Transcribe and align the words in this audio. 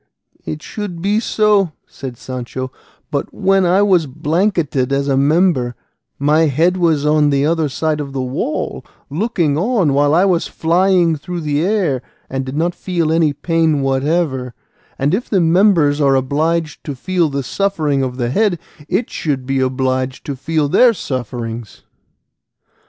"It 0.45 0.63
should 0.63 0.99
be 0.99 1.19
so," 1.19 1.73
said 1.85 2.17
Sancho; 2.17 2.71
"but 3.11 3.31
when 3.31 3.67
I 3.67 3.83
was 3.83 4.07
blanketed 4.07 4.91
as 4.91 5.07
a 5.07 5.15
member, 5.15 5.75
my 6.17 6.47
head 6.47 6.75
was 6.75 7.05
on 7.05 7.29
the 7.29 7.45
other 7.45 7.69
side 7.69 7.99
of 7.99 8.11
the 8.11 8.19
wall, 8.19 8.83
looking 9.11 9.59
on 9.59 9.93
while 9.93 10.15
I 10.15 10.25
was 10.25 10.47
flying 10.47 11.17
through 11.17 11.41
the 11.41 11.63
air, 11.63 12.01
and 12.31 12.43
did 12.43 12.57
not 12.57 12.73
feel 12.73 13.11
any 13.11 13.31
pain 13.31 13.83
whatever; 13.83 14.55
and 14.97 15.13
if 15.13 15.29
the 15.29 15.39
members 15.39 16.01
are 16.01 16.15
obliged 16.15 16.83
to 16.85 16.95
feel 16.95 17.29
the 17.29 17.43
suffering 17.43 18.01
of 18.01 18.17
the 18.17 18.31
head, 18.31 18.57
it 18.89 19.11
should 19.11 19.45
be 19.45 19.59
obliged 19.59 20.25
to 20.25 20.35
feel 20.35 20.67
their 20.67 20.95
sufferings." 20.95 21.83